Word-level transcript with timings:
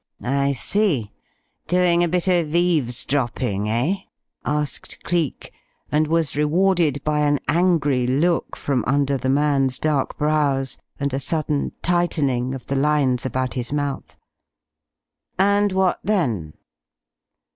"I 0.23 0.53
see. 0.53 1.11
Doing 1.67 2.03
a 2.03 2.07
bit 2.07 2.27
of 2.27 2.55
eavesdropping, 2.55 3.69
eh?" 3.69 3.95
asked 4.43 5.03
Cleek, 5.03 5.53
and 5.91 6.07
was 6.07 6.35
rewarded 6.35 7.03
by 7.03 7.19
an 7.19 7.39
angry 7.47 8.07
look 8.07 8.55
from 8.55 8.83
under 8.87 9.15
the 9.15 9.29
man's 9.29 9.77
dark 9.77 10.17
brows 10.17 10.79
and 10.99 11.13
a 11.13 11.19
sudden 11.19 11.73
tightening 11.83 12.55
of 12.55 12.65
the 12.65 12.75
lines 12.75 13.27
about 13.27 13.53
his 13.53 13.71
mouth. 13.71 14.17
"And 15.37 15.71
what 15.71 15.99
then?" 16.03 16.53